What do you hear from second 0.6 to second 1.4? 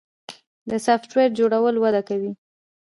د سافټویر